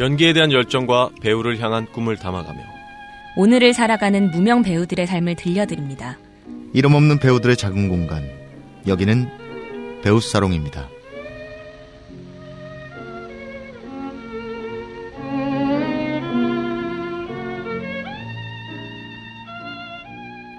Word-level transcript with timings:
연기에 0.00 0.32
대한 0.32 0.50
열정과 0.50 1.10
배우를 1.20 1.60
향한 1.60 1.84
꿈을 1.92 2.16
담아가며 2.16 2.58
오늘을 3.36 3.74
살아가는 3.74 4.30
무명 4.30 4.62
배우들의 4.62 5.06
삶을 5.06 5.36
들려드립니다. 5.36 6.18
이름 6.72 6.94
없는 6.94 7.18
배우들의 7.20 7.54
작은 7.54 7.90
공간. 7.90 8.26
여기는 8.86 10.00
배우 10.02 10.18
사롱입니다. 10.18 10.88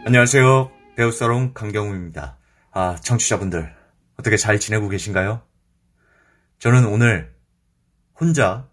안녕하세요. 0.06 0.72
배우 0.96 1.12
사롱 1.12 1.56
강경우입니다. 1.56 2.38
아, 2.74 2.96
청취자분들. 3.02 3.74
어떻게 4.20 4.38
잘 4.38 4.60
지내고 4.60 4.88
계신가요? 4.88 5.42
저는 6.60 6.86
오늘 6.86 7.34
혼자 8.20 8.70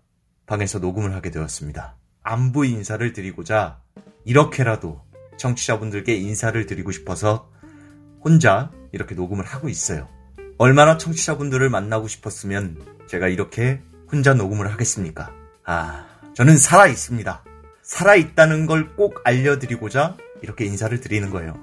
방에서 0.49 0.79
녹음을 0.79 1.15
하게 1.15 1.31
되었습니다. 1.31 1.97
안부 2.23 2.65
인사를 2.67 3.13
드리고자 3.13 3.81
이렇게라도 4.25 5.03
청취자분들께 5.37 6.15
인사를 6.17 6.67
드리고 6.67 6.91
싶어서 6.91 7.51
혼자 8.21 8.71
이렇게 8.93 9.15
녹음을 9.15 9.45
하고 9.45 9.69
있어요. 9.69 10.09
얼마나 10.59 10.99
청취자분들을 10.99 11.69
만나고 11.71 12.09
싶었으면 12.09 12.83
제가 13.07 13.29
이렇게 13.29 13.81
혼자 14.11 14.35
녹음을 14.35 14.73
하겠습니까? 14.73 15.31
아, 15.65 16.07
저는 16.35 16.57
살아 16.57 16.87
있습니다. 16.89 17.45
살아 17.83 18.17
있다는 18.17 18.67
걸 18.67 18.95
꼭 18.97 19.21
알려드리고자 19.25 20.17
이렇게 20.43 20.65
인사를 20.65 20.99
드리는 21.01 21.31
거예요. 21.31 21.55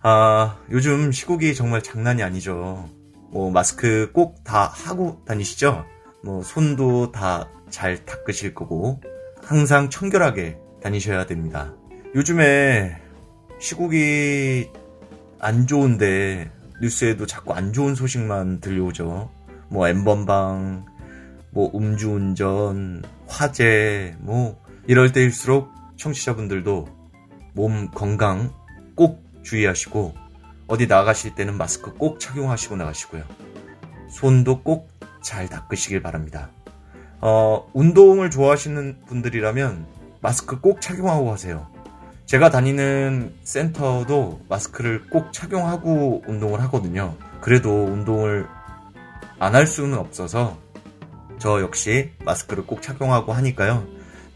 아, 0.00 0.58
요즘 0.70 1.12
시국이 1.12 1.54
정말 1.54 1.82
장난이 1.82 2.22
아니죠. 2.22 2.88
뭐, 3.30 3.50
마스크 3.50 4.10
꼭 4.12 4.42
다 4.44 4.66
하고 4.66 5.22
다니시죠? 5.26 5.84
뭐, 6.22 6.42
손도 6.42 7.12
다 7.12 7.48
잘 7.70 8.04
닦으실 8.04 8.54
거고, 8.54 9.00
항상 9.42 9.90
청결하게 9.90 10.58
다니셔야 10.82 11.26
됩니다. 11.26 11.74
요즘에 12.14 12.96
시국이 13.58 14.70
안 15.38 15.66
좋은데, 15.66 16.50
뉴스에도 16.80 17.26
자꾸 17.26 17.52
안 17.52 17.72
좋은 17.72 17.94
소식만 17.94 18.60
들려오죠. 18.60 19.30
뭐, 19.68 19.88
엠번방, 19.88 20.86
뭐, 21.50 21.70
음주운전, 21.74 23.02
화재, 23.26 24.16
뭐, 24.20 24.62
이럴 24.86 25.12
때일수록 25.12 25.70
청취자분들도 25.96 26.88
몸 27.52 27.90
건강 27.90 28.54
꼭 28.94 29.22
주의하시고 29.42 30.14
어디 30.68 30.86
나가실 30.86 31.34
때는 31.34 31.58
마스크 31.58 31.92
꼭 31.94 32.20
착용하시고 32.20 32.76
나가시고요. 32.76 33.24
손도 34.10 34.62
꼭 34.62 34.88
잘 35.28 35.46
닦으시길 35.46 36.00
바랍니다. 36.02 36.48
어, 37.20 37.68
운동을 37.74 38.30
좋아하시는 38.30 39.00
분들이라면 39.06 39.86
마스크 40.22 40.58
꼭 40.58 40.80
착용하고 40.80 41.26
가세요. 41.26 41.66
제가 42.24 42.48
다니는 42.48 43.34
센터도 43.44 44.40
마스크를 44.48 45.06
꼭 45.10 45.34
착용하고 45.34 46.22
운동을 46.26 46.62
하거든요. 46.62 47.14
그래도 47.42 47.84
운동을 47.84 48.46
안 49.38 49.54
할 49.54 49.66
수는 49.66 49.98
없어서 49.98 50.56
저 51.38 51.60
역시 51.60 52.10
마스크를 52.24 52.64
꼭 52.64 52.80
착용하고 52.80 53.34
하니까요. 53.34 53.86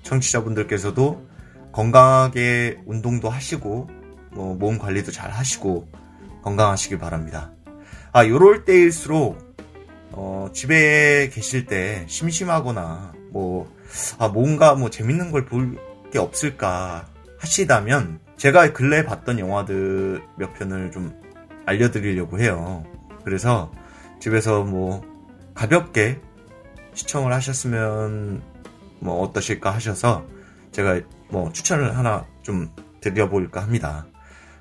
청취자분들께서도 0.02 1.26
건강하게 1.72 2.82
운동도 2.84 3.30
하시고 3.30 3.88
뭐 4.32 4.54
몸 4.54 4.78
관리도 4.78 5.10
잘 5.10 5.30
하시고 5.30 5.88
건강하시길 6.42 6.98
바랍니다. 6.98 7.50
아, 8.12 8.26
요럴 8.26 8.66
때일수록 8.66 9.51
어, 10.12 10.48
집에 10.52 11.28
계실 11.32 11.66
때 11.66 12.04
심심하거나 12.08 13.14
뭐 13.30 13.72
아, 14.18 14.28
뭔가 14.28 14.74
뭐 14.74 14.90
재밌는 14.90 15.30
걸 15.30 15.46
볼 15.46 15.76
게 16.12 16.18
없을까 16.18 17.08
하시다면 17.38 18.20
제가 18.36 18.74
근래에 18.74 19.02
봤던 19.06 19.38
영화들 19.38 20.22
몇 20.36 20.52
편을 20.52 20.90
좀 20.90 21.18
알려드리려고 21.64 22.38
해요. 22.38 22.84
그래서 23.24 23.72
집에서 24.20 24.62
뭐 24.62 25.02
가볍게 25.54 26.20
시청을 26.92 27.32
하셨으면 27.32 28.42
뭐 29.00 29.22
어떠실까 29.22 29.70
하셔서 29.70 30.26
제가 30.70 31.00
뭐 31.30 31.50
추천을 31.50 31.96
하나 31.96 32.26
좀 32.42 32.68
드려볼까 33.00 33.62
합니다. 33.62 34.06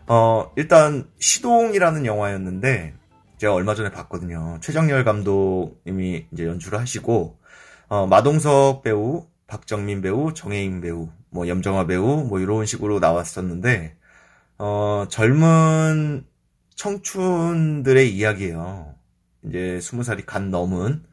어, 0.08 0.50
일단 0.56 1.06
시동이라는 1.20 2.06
영화였는데 2.06 2.94
제가 3.42 3.56
얼마 3.56 3.74
전에 3.74 3.90
봤거든요. 3.90 4.60
최정열 4.62 5.04
감독님이 5.04 6.28
이제 6.32 6.46
연출을 6.46 6.80
하시고 6.80 7.40
어, 7.88 8.06
마동석 8.06 8.84
배우, 8.84 9.26
박정민 9.48 10.04
배우, 10.04 10.36
정혜인 10.36 10.80
배우, 10.80 11.10
뭐 11.32 11.48
염정아 11.48 11.88
배우 11.88 12.24
뭐 12.28 12.40
이런 12.40 12.68
식으로 12.68 13.00
나왔었는데 13.00 13.98
어, 14.60 15.06
젊은 15.10 16.24
청춘들의 16.76 18.16
이야기예요. 18.16 18.94
이제 19.48 19.80
스무 19.82 20.04
살이 20.04 20.24
간 20.24 20.52
넘은 20.52 21.04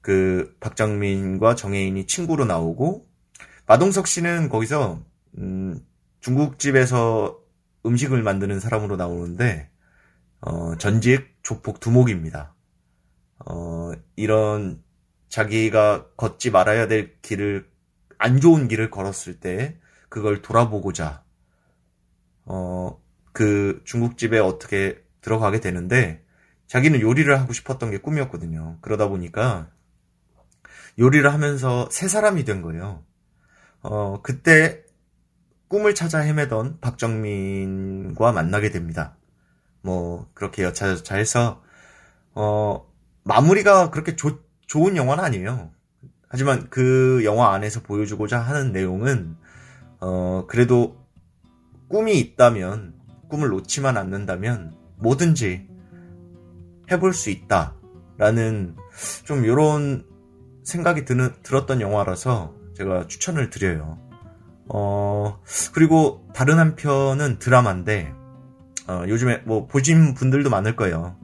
그 0.00 0.56
박정민과 0.58 1.54
정혜인이 1.54 2.08
친구로 2.08 2.44
나오고 2.44 3.06
마동석 3.68 4.08
씨는 4.08 4.48
거기서 4.48 5.00
음, 5.38 5.78
중국집에서 6.22 7.38
음식을 7.86 8.24
만드는 8.24 8.58
사람으로 8.58 8.96
나오는데 8.96 9.70
어, 10.40 10.76
전직 10.78 11.31
조폭 11.42 11.80
두목입니다. 11.80 12.54
어, 13.46 13.92
이런 14.16 14.82
자기가 15.28 16.08
걷지 16.16 16.50
말아야 16.50 16.86
될 16.86 17.20
길을 17.22 17.68
안 18.18 18.40
좋은 18.40 18.68
길을 18.68 18.90
걸었을 18.90 19.40
때 19.40 19.78
그걸 20.08 20.42
돌아보고자 20.42 21.24
어, 22.44 23.02
그 23.32 23.82
중국집에 23.84 24.38
어떻게 24.38 25.02
들어가게 25.20 25.60
되는데 25.60 26.24
자기는 26.66 27.00
요리를 27.00 27.38
하고 27.38 27.52
싶었던 27.52 27.90
게 27.90 27.98
꿈이었거든요. 27.98 28.78
그러다 28.80 29.08
보니까 29.08 29.70
요리를 30.98 31.32
하면서 31.32 31.88
새 31.90 32.08
사람이 32.08 32.44
된 32.44 32.62
거예요. 32.62 33.04
어, 33.80 34.20
그때 34.22 34.84
꿈을 35.68 35.94
찾아 35.94 36.20
헤매던 36.20 36.80
박정민과 36.80 38.32
만나게 38.32 38.70
됩니다. 38.70 39.16
뭐, 39.82 40.28
그렇게 40.34 40.62
여차저차 40.62 41.16
해서, 41.16 41.62
어, 42.34 42.86
마무리가 43.24 43.90
그렇게 43.90 44.16
조, 44.16 44.38
좋은 44.66 44.96
영화는 44.96 45.22
아니에요. 45.22 45.70
하지만 46.28 46.70
그 46.70 47.22
영화 47.24 47.52
안에서 47.52 47.82
보여주고자 47.82 48.40
하는 48.40 48.72
내용은, 48.72 49.36
어, 50.00 50.46
그래도 50.48 50.96
꿈이 51.88 52.18
있다면, 52.18 52.94
꿈을 53.28 53.48
놓지만 53.48 53.96
않는다면, 53.96 54.74
뭐든지 54.96 55.68
해볼 56.90 57.12
수 57.12 57.30
있다. 57.30 57.76
라는, 58.16 58.76
좀 59.24 59.44
요런 59.44 60.06
생각이 60.62 61.04
드는, 61.04 61.34
들었던 61.42 61.80
영화라서, 61.80 62.54
제가 62.76 63.06
추천을 63.08 63.50
드려요. 63.50 63.98
어, 64.68 65.40
그리고 65.74 66.26
다른 66.34 66.58
한 66.58 66.76
편은 66.76 67.38
드라마인데, 67.38 68.14
어, 68.88 69.04
요즘에 69.06 69.42
뭐 69.44 69.66
보신 69.66 70.14
분들도 70.14 70.50
많을 70.50 70.76
거예요. 70.76 71.16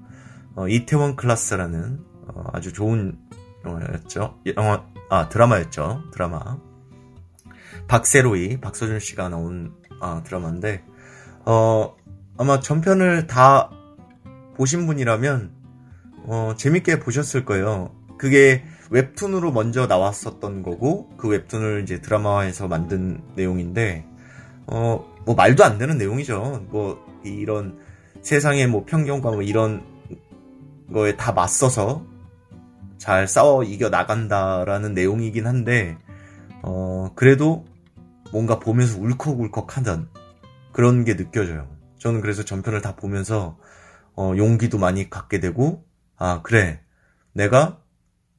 어, 0.54 0.68
이태원 0.68 1.16
클라스라는 1.16 2.00
어, 2.28 2.44
아주 2.52 2.72
좋은 2.72 3.18
영화였죠. 3.64 4.38
영화, 4.56 4.86
아, 5.10 5.28
드라마였죠. 5.28 6.04
드라마. 6.12 6.58
박세로이, 7.86 8.60
박서준 8.60 9.00
씨가 9.00 9.28
나온 9.28 9.74
아, 10.00 10.22
드라마인데, 10.24 10.84
어, 11.44 11.96
아마 12.36 12.60
전편을 12.60 13.26
다 13.26 13.70
보신 14.56 14.86
분이라면, 14.86 15.50
어, 16.24 16.52
재밌게 16.56 17.00
보셨을 17.00 17.44
거예요. 17.44 17.90
그게 18.18 18.64
웹툰으로 18.90 19.52
먼저 19.52 19.86
나왔었던 19.86 20.62
거고 20.62 21.10
그 21.16 21.28
웹툰을 21.28 21.82
이제 21.82 22.00
드라마화해서 22.00 22.68
만든 22.68 23.22
내용인데 23.36 24.06
어 24.66 25.04
뭐 25.28 25.34
말도 25.34 25.62
안 25.62 25.76
되는 25.76 25.98
내용이죠. 25.98 26.64
뭐 26.70 27.06
이런 27.22 27.78
세상의 28.22 28.66
뭐 28.66 28.86
편견과 28.86 29.30
뭐 29.30 29.42
이런 29.42 29.84
거에 30.90 31.16
다 31.16 31.32
맞서서 31.32 32.02
잘 32.96 33.28
싸워 33.28 33.62
이겨 33.62 33.90
나간다라는 33.90 34.94
내용이긴 34.94 35.46
한데 35.46 35.98
어 36.62 37.12
그래도 37.14 37.66
뭔가 38.32 38.58
보면서 38.58 38.98
울컥울컥하던 38.98 40.08
그런 40.72 41.04
게 41.04 41.14
느껴져요. 41.14 41.68
저는 41.98 42.22
그래서 42.22 42.42
전편을 42.42 42.80
다 42.80 42.96
보면서 42.96 43.58
어 44.16 44.32
용기도 44.34 44.78
많이 44.78 45.10
갖게 45.10 45.40
되고 45.40 45.84
아 46.16 46.40
그래 46.42 46.80
내가 47.34 47.82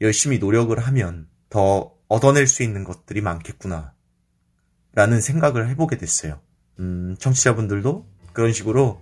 열심히 0.02 0.40
노력을 0.40 0.76
하면 0.76 1.28
더 1.52 1.94
얻어낼 2.08 2.48
수 2.48 2.64
있는 2.64 2.84
것들이 2.84 3.22
많겠구나. 3.22 3.94
라는 4.96 5.22
생각을 5.22 5.70
해보게 5.70 5.98
됐어요. 5.98 6.42
음, 6.80 7.16
청취자분들도 7.20 8.06
그런 8.34 8.54
식으로, 8.54 9.00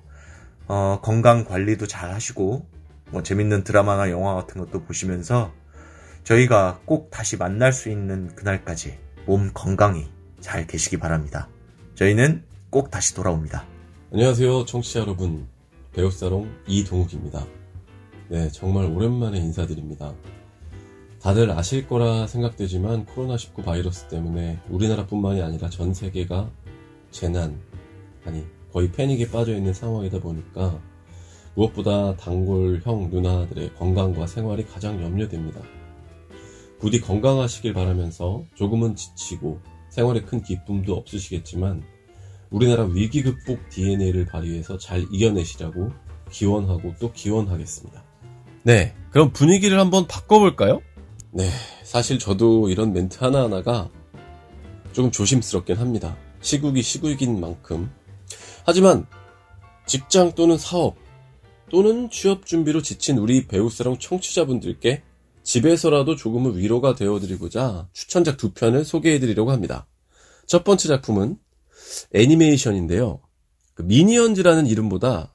어, 0.67 0.99
건강 1.01 1.45
관리도 1.45 1.87
잘 1.87 2.11
하시고, 2.11 2.65
뭐, 3.11 3.23
재밌는 3.23 3.63
드라마나 3.63 4.09
영화 4.09 4.35
같은 4.35 4.59
것도 4.59 4.83
보시면서, 4.83 5.53
저희가 6.23 6.81
꼭 6.85 7.09
다시 7.09 7.37
만날 7.37 7.71
수 7.71 7.89
있는 7.89 8.35
그날까지 8.35 8.97
몸 9.25 9.51
건강히 9.53 10.07
잘 10.41 10.67
계시기 10.67 10.97
바랍니다. 10.97 11.47
저희는 11.95 12.43
꼭 12.69 12.91
다시 12.91 13.15
돌아옵니다. 13.15 13.65
안녕하세요, 14.11 14.65
청취자 14.65 15.01
여러분. 15.01 15.47
배우사롱 15.93 16.49
이동욱입니다. 16.67 17.45
네, 18.29 18.49
정말 18.49 18.85
오랜만에 18.85 19.37
인사드립니다. 19.37 20.13
다들 21.21 21.49
아실 21.51 21.87
거라 21.87 22.27
생각되지만 22.27 23.05
코로나19 23.05 23.63
바이러스 23.63 24.07
때문에 24.07 24.59
우리나라뿐만이 24.69 25.41
아니라 25.41 25.69
전 25.69 25.93
세계가 25.93 26.49
재난, 27.11 27.59
아니, 28.25 28.43
거의 28.71 28.91
패닉에 28.91 29.29
빠져 29.29 29.55
있는 29.55 29.73
상황이다 29.73 30.19
보니까 30.19 30.79
무엇보다 31.55 32.15
단골 32.17 32.81
형 32.83 33.09
누나들의 33.09 33.75
건강과 33.75 34.27
생활이 34.27 34.65
가장 34.65 35.01
염려됩니다. 35.01 35.61
부디 36.79 37.01
건강하시길 37.01 37.73
바라면서 37.73 38.43
조금은 38.55 38.95
지치고 38.95 39.59
생활에 39.89 40.21
큰 40.21 40.43
기쁨도 40.43 40.93
없으시겠지만 40.93 41.83
우리나라 42.51 42.83
위기 42.83 43.23
극복 43.23 43.69
DNA를 43.69 44.25
발휘해서 44.25 44.77
잘 44.77 45.05
이겨내시라고 45.11 45.91
기원하고 46.29 46.93
또 46.99 47.11
기원하겠습니다. 47.11 48.03
네, 48.63 48.93
그럼 49.09 49.31
분위기를 49.31 49.79
한번 49.79 50.07
바꿔볼까요? 50.07 50.81
네, 51.31 51.49
사실 51.83 52.19
저도 52.19 52.69
이런 52.69 52.93
멘트 52.93 53.17
하나하나가 53.23 53.89
조금 54.93 55.11
조심스럽긴 55.11 55.77
합니다. 55.77 56.15
시국이 56.47 56.81
시국인 56.81 57.41
만큼. 57.41 57.91
하지만 58.65 59.05
직장 59.85 60.31
또는 60.31 60.57
사업 60.57 60.95
또는 61.69 62.09
취업 62.09 62.45
준비로 62.45 62.81
지친 62.81 63.17
우리 63.17 63.47
배우사랑 63.47 63.97
청취자분들께 63.99 65.03
집에서라도 65.43 66.15
조금은 66.15 66.57
위로가 66.57 66.95
되어드리고자 66.95 67.89
추천작 67.91 68.37
두 68.37 68.53
편을 68.53 68.85
소개해드리려고 68.85 69.51
합니다. 69.51 69.87
첫 70.45 70.63
번째 70.63 70.87
작품은 70.87 71.37
애니메이션인데요. 72.13 73.19
그 73.73 73.81
미니언즈라는 73.81 74.67
이름보다 74.67 75.33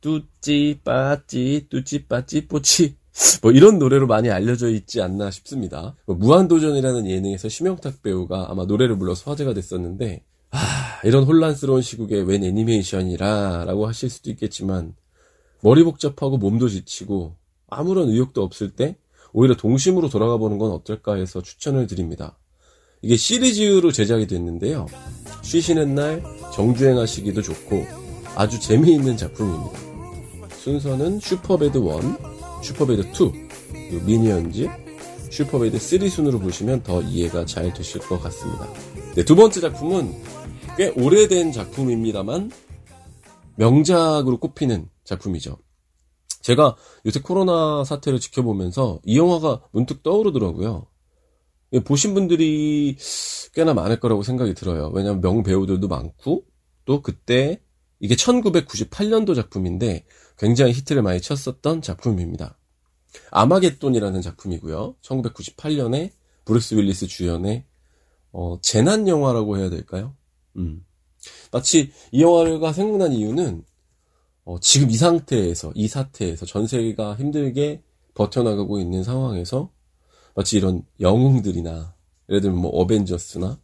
뚜찌 0.00 0.80
빠찌 0.82 1.66
뚜찌 1.68 2.06
빠찌 2.06 2.48
뽀치 2.48 2.96
뭐 3.42 3.52
이런 3.52 3.78
노래로 3.78 4.06
많이 4.06 4.30
알려져 4.30 4.70
있지 4.70 5.02
않나 5.02 5.30
싶습니다. 5.30 5.94
뭐 6.06 6.16
무한도전이라는 6.16 7.06
예능에서 7.06 7.50
심영탁 7.50 8.02
배우가 8.02 8.46
아마 8.50 8.64
노래를 8.64 8.96
불러서 8.96 9.30
화제가 9.30 9.52
됐었는데 9.52 10.24
아 10.54 11.00
이런 11.02 11.24
혼란스러운 11.24 11.82
시국에 11.82 12.20
웬 12.20 12.44
애니메이션이라 12.44 13.64
라고 13.64 13.88
하실 13.88 14.08
수도 14.08 14.30
있겠지만 14.30 14.94
머리 15.62 15.82
복잡하고 15.82 16.38
몸도 16.38 16.68
지치고 16.68 17.34
아무런 17.68 18.08
의욕도 18.08 18.40
없을 18.40 18.70
때 18.70 18.96
오히려 19.32 19.56
동심으로 19.56 20.08
돌아가 20.08 20.36
보는 20.36 20.58
건 20.58 20.70
어떨까 20.70 21.16
해서 21.16 21.42
추천을 21.42 21.88
드립니다. 21.88 22.38
이게 23.02 23.16
시리즈로 23.16 23.90
제작이 23.90 24.28
됐는데요. 24.28 24.86
쉬시는 25.42 25.96
날 25.96 26.22
정주행하시기도 26.54 27.42
좋고 27.42 27.84
아주 28.36 28.60
재미있는 28.60 29.16
작품입니다. 29.16 29.76
순서는 30.52 31.18
슈퍼배드 31.18 31.78
1, 31.78 31.84
슈퍼배드 32.62 33.02
2, 33.10 34.04
미니언즈, 34.06 34.68
슈퍼배드 35.30 35.78
3 35.80 36.08
순으로 36.08 36.38
보시면 36.38 36.84
더 36.84 37.02
이해가 37.02 37.44
잘 37.44 37.74
되실 37.74 38.00
것 38.02 38.22
같습니다. 38.22 38.68
네, 39.14 39.24
두 39.24 39.36
번째 39.36 39.60
작품은 39.60 40.12
꽤 40.76 40.88
오래된 40.88 41.52
작품입니다만 41.52 42.50
명작으로 43.56 44.38
꼽히는 44.38 44.88
작품이죠. 45.04 45.58
제가 46.40 46.76
요새 47.06 47.20
코로나 47.20 47.84
사태를 47.84 48.18
지켜보면서 48.18 49.00
이 49.04 49.16
영화가 49.16 49.62
문득 49.70 50.02
떠오르더라고요. 50.02 50.86
보신 51.84 52.14
분들이 52.14 52.96
꽤나 53.54 53.72
많을 53.72 54.00
거라고 54.00 54.24
생각이 54.24 54.54
들어요. 54.54 54.90
왜냐하면 54.92 55.20
명 55.20 55.44
배우들도 55.44 55.86
많고 55.86 56.44
또 56.84 57.02
그때 57.02 57.62
이게 58.00 58.16
1998년도 58.16 59.36
작품인데 59.36 60.04
굉장히 60.36 60.72
히트를 60.72 61.02
많이 61.02 61.20
쳤었던 61.20 61.82
작품입니다. 61.82 62.58
아마겟돈이라는 63.30 64.20
작품이고요. 64.20 64.96
1998년에 65.02 66.10
브루스 66.44 66.74
윌리스 66.74 67.06
주연의 67.06 67.64
어, 68.32 68.58
재난 68.60 69.06
영화라고 69.06 69.56
해야 69.56 69.70
될까요? 69.70 70.16
음. 70.56 70.84
마치 71.52 71.90
이 72.12 72.22
영화가 72.22 72.72
생각난 72.72 73.12
이유는 73.12 73.64
어, 74.44 74.60
지금 74.60 74.90
이 74.90 74.96
상태에서 74.96 75.72
이 75.74 75.88
사태에서 75.88 76.44
전 76.46 76.66
세계가 76.66 77.16
힘들게 77.16 77.82
버텨나가고 78.14 78.78
있는 78.78 79.02
상황에서 79.02 79.70
마치 80.34 80.58
이런 80.58 80.82
영웅들이나 81.00 81.94
예를 82.28 82.40
들면 82.40 82.60
뭐 82.60 82.70
어벤져스나 82.72 83.58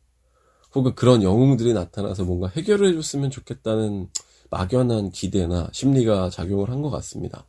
혹은 0.75 0.95
그런 0.95 1.23
영웅들이 1.23 1.75
나타나서 1.75 2.25
뭔가 2.25 2.49
해결을 2.49 2.89
해줬으면 2.91 3.31
좋겠다는 3.31 4.09
막연한 4.51 5.11
기대나 5.11 5.69
심리가 5.73 6.31
작용을 6.31 6.71
한 6.71 6.81
것 6.83 6.91
같습니다. 6.91 7.47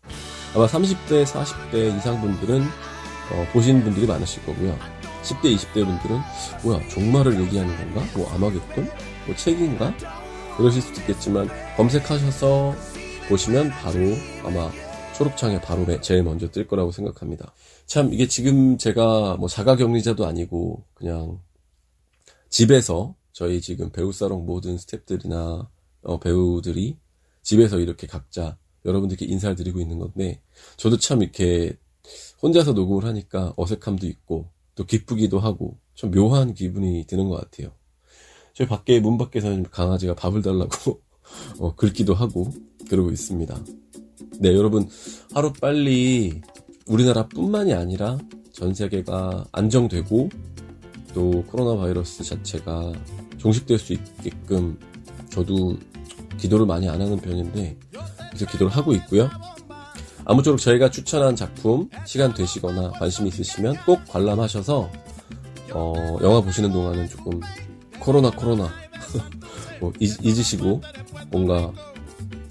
아마 0.53 0.67
30대, 0.67 1.23
40대 1.25 1.97
이상 1.97 2.19
분들은 2.19 2.61
어, 2.61 3.47
보신 3.53 3.81
분들이 3.83 4.05
많으실 4.05 4.43
거고요. 4.45 4.77
10대, 5.23 5.55
20대 5.55 5.85
분들은 5.85 6.19
뭐야 6.63 6.87
종말을 6.89 7.39
얘기하는 7.41 7.75
건가? 7.77 8.03
뭐 8.15 8.27
아마겟돈? 8.31 8.89
뭐 9.25 9.35
책인가? 9.35 9.95
그러실 10.57 10.81
수도 10.81 11.01
있겠지만 11.01 11.47
검색하셔서 11.77 12.75
보시면 13.29 13.69
바로 13.69 13.99
아마 14.43 14.69
초록창에 15.17 15.61
바로 15.61 15.85
제일 16.01 16.23
먼저 16.23 16.49
뜰 16.49 16.67
거라고 16.67 16.91
생각합니다. 16.91 17.53
참 17.85 18.13
이게 18.13 18.27
지금 18.27 18.77
제가 18.77 19.37
뭐 19.37 19.47
자가격리자도 19.47 20.25
아니고 20.25 20.83
그냥 20.93 21.39
집에서 22.49 23.15
저희 23.31 23.61
지금 23.61 23.91
배우사롱 23.91 24.45
모든 24.45 24.77
스탭들이나 24.77 25.67
어, 26.03 26.19
배우들이 26.19 26.97
집에서 27.43 27.79
이렇게 27.79 28.07
각자 28.07 28.57
여러분들께 28.85 29.25
인사를 29.25 29.55
드리고 29.55 29.79
있는 29.79 29.99
건데 29.99 30.41
저도 30.77 30.97
참 30.97 31.21
이렇게 31.21 31.77
혼자서 32.41 32.73
녹음을 32.73 33.05
하니까 33.05 33.53
어색함도 33.57 34.07
있고 34.07 34.49
또 34.75 34.85
기쁘기도 34.85 35.39
하고 35.39 35.77
좀 35.93 36.11
묘한 36.11 36.53
기분이 36.53 37.05
드는 37.05 37.29
것 37.29 37.35
같아요. 37.35 37.71
저희 38.61 38.67
밖에 38.67 38.99
문 38.99 39.17
밖에서는 39.17 39.65
강아지가 39.71 40.13
밥을 40.13 40.43
달라고 40.43 41.01
어, 41.57 41.73
긁기도 41.75 42.13
하고 42.13 42.51
그러고 42.87 43.09
있습니다. 43.09 43.57
네, 44.39 44.53
여러분 44.53 44.87
하루 45.33 45.51
빨리 45.51 46.41
우리나라뿐만이 46.85 47.73
아니라 47.73 48.19
전 48.53 48.75
세계가 48.75 49.45
안정되고 49.51 50.29
또 51.15 51.43
코로나 51.47 51.75
바이러스 51.75 52.23
자체가 52.23 52.93
종식될 53.39 53.79
수 53.79 53.93
있게끔 53.93 54.77
저도 55.31 55.75
기도를 56.37 56.67
많이 56.67 56.87
안 56.87 57.01
하는 57.01 57.17
편인데 57.17 57.79
그래서 58.29 58.45
기도를 58.45 58.71
하고 58.71 58.93
있고요. 58.93 59.27
아무쪼록 60.25 60.59
저희가 60.59 60.91
추천한 60.91 61.35
작품 61.35 61.89
시간 62.05 62.31
되시거나 62.31 62.91
관심 62.91 63.25
있으시면 63.25 63.77
꼭 63.87 64.01
관람하셔서 64.07 64.91
어, 65.73 66.17
영화 66.21 66.41
보시는 66.41 66.71
동안은 66.71 67.09
조금 67.09 67.39
코로나 68.01 68.29
코로나 68.31 68.69
뭐 69.79 69.93
잊, 69.99 70.17
잊으시고 70.21 70.81
뭔가 71.29 71.71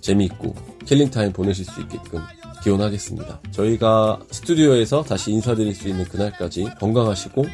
재미있고 0.01 0.55
killing 0.87 1.16
time 1.16 1.33
보내실 1.33 1.65
수 1.65 1.81
있게끔 1.83 2.21
기원하겠습니다. 2.63 3.41
저희가 3.51 4.21
스튜디오에서 4.31 5.03
다시 5.03 5.33
인사드릴 5.33 5.75
수 5.75 5.89
있는 5.89 6.05
그날까지 6.05 6.71
건강하시고 6.79 7.45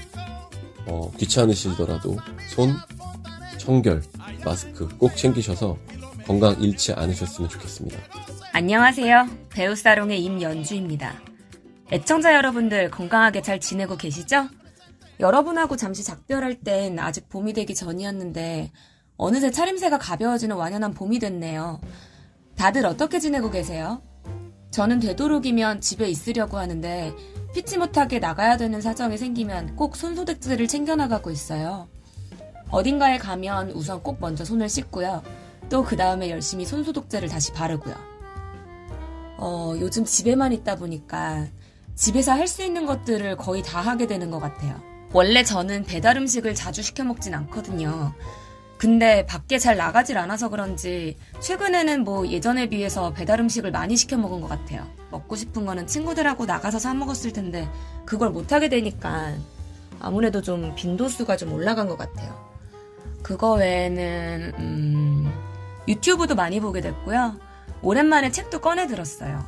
어, 0.86 1.10
귀찮으시더라도 1.18 2.16
손, 2.48 2.74
청결, 3.58 4.02
마스크 4.44 4.88
꼭 4.98 5.16
챙기셔서 5.16 5.76
건강 6.26 6.60
잃지 6.60 6.92
않으셨으면 6.92 7.48
좋겠습니다. 7.50 7.98
안녕하세요. 8.52 9.28
배우살롱의 9.50 10.22
임연주입니다. 10.22 11.14
애청자 11.92 12.34
여러분들 12.34 12.90
건강하게 12.90 13.42
잘 13.42 13.60
지내고 13.60 13.96
계시죠? 13.96 14.48
여러분하고 15.20 15.76
잠시 15.76 16.04
작별할 16.04 16.60
땐 16.60 16.98
아직 16.98 17.28
봄이 17.28 17.52
되기 17.52 17.74
전이었는데 17.74 18.70
어느새 19.16 19.50
차림새가 19.50 19.98
가벼워지는 19.98 20.56
완연한 20.56 20.92
봄이 20.92 21.18
됐네요. 21.18 21.80
다들 22.56 22.84
어떻게 22.86 23.18
지내고 23.18 23.50
계세요? 23.50 24.02
저는 24.70 25.00
되도록이면 25.00 25.80
집에 25.80 26.08
있으려고 26.08 26.58
하는데 26.58 27.14
피치 27.54 27.78
못하게 27.78 28.18
나가야 28.18 28.58
되는 28.58 28.80
사정이 28.82 29.16
생기면 29.16 29.76
꼭 29.76 29.96
손소독제를 29.96 30.66
챙겨나가고 30.68 31.30
있어요. 31.30 31.88
어딘가에 32.70 33.16
가면 33.16 33.70
우선 33.70 34.02
꼭 34.02 34.18
먼저 34.20 34.44
손을 34.44 34.68
씻고요. 34.68 35.22
또 35.70 35.82
그 35.82 35.96
다음에 35.96 36.30
열심히 36.30 36.64
손소독제를 36.66 37.28
다시 37.28 37.52
바르고요. 37.52 37.94
어, 39.38 39.74
요즘 39.78 40.04
집에만 40.04 40.52
있다 40.52 40.76
보니까 40.76 41.46
집에서 41.94 42.32
할 42.32 42.46
수 42.46 42.62
있는 42.62 42.84
것들을 42.86 43.36
거의 43.36 43.62
다 43.62 43.80
하게 43.80 44.06
되는 44.06 44.30
것 44.30 44.38
같아요. 44.38 44.80
원래 45.12 45.42
저는 45.44 45.84
배달 45.84 46.16
음식을 46.16 46.54
자주 46.54 46.82
시켜 46.82 47.04
먹진 47.04 47.34
않거든요. 47.34 48.12
근데 48.78 49.24
밖에 49.24 49.58
잘 49.58 49.76
나가질 49.76 50.18
않아서 50.18 50.50
그런지 50.50 51.16
최근에는 51.40 52.04
뭐 52.04 52.26
예전에 52.28 52.68
비해서 52.68 53.12
배달 53.14 53.40
음식을 53.40 53.70
많이 53.70 53.96
시켜 53.96 54.18
먹은 54.18 54.40
것 54.40 54.48
같아요. 54.48 54.86
먹고 55.10 55.36
싶은 55.36 55.64
거는 55.64 55.86
친구들하고 55.86 56.44
나가서 56.44 56.78
사 56.78 56.92
먹었을 56.92 57.32
텐데 57.32 57.68
그걸 58.04 58.30
못하게 58.30 58.68
되니까 58.68 59.32
아무래도 59.98 60.42
좀 60.42 60.74
빈도수가 60.74 61.38
좀 61.38 61.54
올라간 61.54 61.88
것 61.88 61.96
같아요. 61.96 62.46
그거 63.22 63.54
외에는 63.54 64.52
음, 64.58 65.32
유튜브도 65.88 66.34
많이 66.34 66.60
보게 66.60 66.82
됐고요. 66.82 67.38
오랜만에 67.80 68.30
책도 68.30 68.60
꺼내 68.60 68.86
들었어요. 68.86 69.44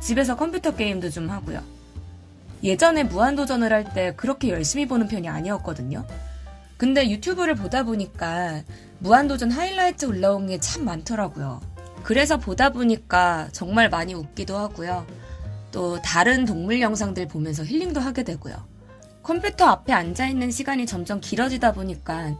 집에서 0.00 0.36
컴퓨터 0.36 0.74
게임도 0.74 1.10
좀 1.10 1.28
하고요. 1.28 1.60
예전에 2.62 3.04
무한도전을 3.04 3.72
할 3.72 3.84
때 3.92 4.14
그렇게 4.16 4.50
열심히 4.50 4.86
보는 4.86 5.08
편이 5.08 5.28
아니었거든요. 5.28 6.06
근데 6.76 7.10
유튜브를 7.10 7.54
보다 7.54 7.82
보니까 7.82 8.62
무한도전 9.00 9.50
하이라이트 9.50 10.06
올라온 10.06 10.46
게 10.46 10.58
참 10.58 10.84
많더라고요. 10.84 11.60
그래서 12.02 12.36
보다 12.38 12.70
보니까 12.70 13.48
정말 13.52 13.88
많이 13.90 14.14
웃기도 14.14 14.56
하고요. 14.56 15.06
또 15.70 16.00
다른 16.02 16.44
동물 16.44 16.80
영상들 16.80 17.28
보면서 17.28 17.64
힐링도 17.64 18.00
하게 18.00 18.22
되고요. 18.24 18.54
컴퓨터 19.22 19.66
앞에 19.66 19.92
앉아있는 19.92 20.50
시간이 20.50 20.86
점점 20.86 21.20
길어지다 21.20 21.72
보니까 21.72 22.34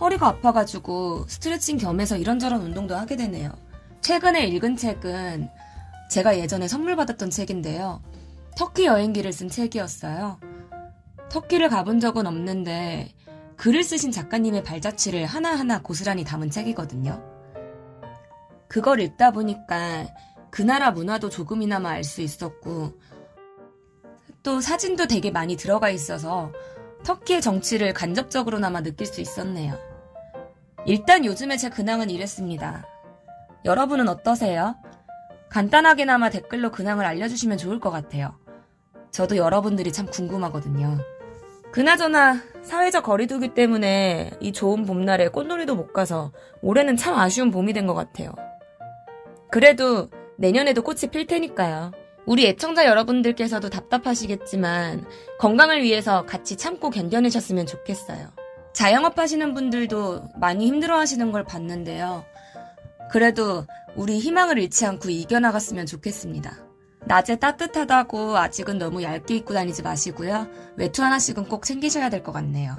허리가 0.00 0.28
아파가지고 0.28 1.24
스트레칭 1.28 1.78
겸해서 1.78 2.16
이런저런 2.18 2.60
운동도 2.60 2.94
하게 2.96 3.16
되네요. 3.16 3.50
최근에 4.02 4.46
읽은 4.46 4.76
책은 4.76 5.48
제가 6.10 6.38
예전에 6.38 6.68
선물 6.68 6.94
받았던 6.96 7.30
책인데요. 7.30 8.02
터키 8.56 8.86
여행기를 8.86 9.32
쓴 9.32 9.48
책이었어요. 9.48 10.40
터키를 11.30 11.68
가본 11.68 12.00
적은 12.00 12.26
없는데 12.26 13.14
글을 13.56 13.84
쓰신 13.84 14.10
작가님의 14.10 14.64
발자취를 14.64 15.26
하나하나 15.26 15.82
고스란히 15.82 16.24
담은 16.24 16.50
책이거든요. 16.50 17.22
그걸 18.68 19.00
읽다 19.00 19.30
보니까 19.30 20.06
그 20.50 20.62
나라 20.62 20.90
문화도 20.90 21.28
조금이나마 21.28 21.90
알 21.90 22.04
수 22.04 22.22
있었고, 22.22 22.98
또 24.42 24.60
사진도 24.60 25.06
되게 25.06 25.30
많이 25.30 25.56
들어가 25.56 25.90
있어서 25.90 26.52
터키의 27.04 27.42
정치를 27.42 27.92
간접적으로나마 27.92 28.82
느낄 28.82 29.06
수 29.06 29.20
있었네요. 29.20 29.74
일단 30.86 31.24
요즘에 31.24 31.56
제 31.56 31.68
근황은 31.68 32.10
이랬습니다. 32.10 32.86
여러분은 33.64 34.08
어떠세요? 34.08 34.76
간단하게나마 35.50 36.30
댓글로 36.30 36.70
근황을 36.70 37.04
알려주시면 37.04 37.58
좋을 37.58 37.80
것 37.80 37.90
같아요. 37.90 38.38
저도 39.16 39.38
여러분들이 39.38 39.92
참 39.92 40.04
궁금하거든요. 40.04 40.98
그나저나 41.72 42.42
사회적 42.62 43.02
거리두기 43.02 43.54
때문에 43.54 44.30
이 44.40 44.52
좋은 44.52 44.84
봄날에 44.84 45.28
꽃놀이도 45.28 45.74
못 45.74 45.94
가서 45.94 46.32
올해는 46.60 46.98
참 46.98 47.14
아쉬운 47.14 47.50
봄이 47.50 47.72
된 47.72 47.86
것 47.86 47.94
같아요. 47.94 48.34
그래도 49.50 50.10
내년에도 50.36 50.82
꽃이 50.82 51.10
필 51.10 51.26
테니까요. 51.26 51.92
우리 52.26 52.46
애청자 52.46 52.84
여러분들께서도 52.84 53.70
답답하시겠지만 53.70 55.06
건강을 55.38 55.82
위해서 55.82 56.26
같이 56.26 56.56
참고 56.56 56.90
견뎌내셨으면 56.90 57.64
좋겠어요. 57.64 58.28
자영업 58.74 59.18
하시는 59.18 59.54
분들도 59.54 60.24
많이 60.38 60.66
힘들어 60.66 60.98
하시는 60.98 61.32
걸 61.32 61.42
봤는데요. 61.42 62.22
그래도 63.10 63.64
우리 63.94 64.18
희망을 64.18 64.58
잃지 64.58 64.84
않고 64.84 65.08
이겨나갔으면 65.08 65.86
좋겠습니다. 65.86 66.66
낮에 67.06 67.36
따뜻하다고 67.36 68.36
아직은 68.36 68.78
너무 68.78 69.02
얇게 69.02 69.36
입고 69.36 69.54
다니지 69.54 69.82
마시고요. 69.82 70.48
외투 70.76 71.02
하나씩은 71.04 71.44
꼭 71.48 71.64
챙기셔야 71.64 72.10
될 72.10 72.22
것 72.22 72.32
같네요. 72.32 72.76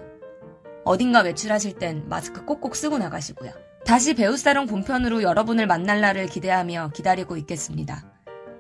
어딘가 0.84 1.22
외출하실 1.22 1.74
땐 1.80 2.04
마스크 2.08 2.44
꼭꼭 2.46 2.76
쓰고 2.76 2.98
나가시고요. 2.98 3.52
다시 3.86 4.14
배우사롱 4.14 4.68
본편으로 4.68 5.24
여러분을 5.24 5.66
만날 5.66 6.02
날을 6.02 6.28
기대하며 6.28 6.92
기다리고 6.94 7.38
있겠습니다. 7.38 8.04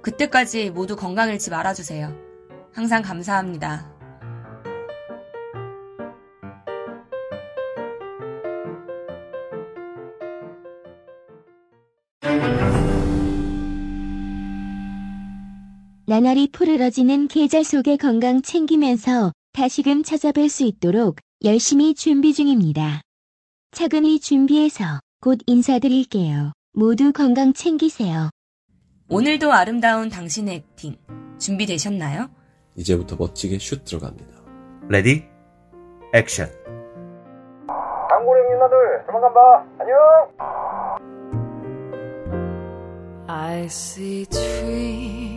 그때까지 0.01 0.69
모두 0.69 0.95
건강 0.95 1.29
잃지 1.29 1.50
말아주세요. 1.50 2.15
항상 2.74 3.01
감사합니다. 3.01 3.97
나날이 16.09 16.49
푸르러지는 16.53 17.27
계절 17.27 17.65
속의 17.65 17.97
건강 17.97 18.41
챙기면서 18.41 19.33
다시금 19.51 20.03
찾아뵐 20.03 20.47
수 20.47 20.63
있도록 20.63 21.17
열심히 21.43 21.93
준비 21.95 22.33
중입니다. 22.33 23.01
차근히 23.71 24.21
준비해서 24.21 24.85
곧 25.19 25.39
인사드릴게요. 25.47 26.53
모두 26.71 27.11
건강 27.11 27.51
챙기세요. 27.51 28.29
오늘도 29.09 29.51
아름다운 29.51 30.07
당신의 30.07 30.55
acting 30.55 30.95
준비되셨나요? 31.39 32.29
이제부터 32.77 33.17
멋지게 33.17 33.59
슛 33.59 33.83
들어갑니다. 33.83 34.27
ready 34.88 35.25
action 36.13 36.47
단골 38.09 38.43
형님 38.43 38.59
나들 38.59 38.77
조만간 39.07 39.33
봐 39.33 39.65
안녕 39.79 39.97
I 43.27 43.65
see 43.65 44.25
trees 44.25 45.27
of 45.33 45.37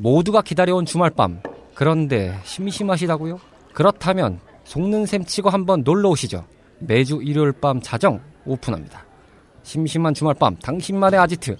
모두가 0.00 0.40
기다려온 0.40 0.86
주말밤. 0.86 1.42
그런데 1.74 2.38
심심하시다고요? 2.44 3.38
그렇다면 3.74 4.40
속는 4.64 5.06
셈 5.06 5.24
치고 5.24 5.50
한번 5.50 5.82
놀러 5.82 6.08
오시죠. 6.08 6.44
매주 6.78 7.20
일요일 7.22 7.52
밤 7.52 7.80
자정 7.82 8.20
오픈합니다. 8.46 9.04
심심한 9.62 10.14
주말밤 10.14 10.56
당신만의 10.56 11.20
아지트. 11.20 11.56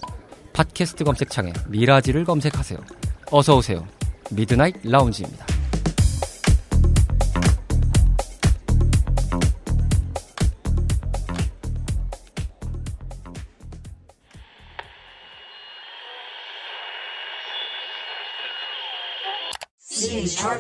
팟캐스트 0.55 1.05
검색창에 1.05 1.53
미라지를 1.69 2.25
검색하세요. 2.25 2.79
어서 3.31 3.57
오세요. 3.57 3.87
Midnight 4.31 4.77
Lounge입니다. 4.85 5.50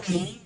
Okay. 0.00 0.39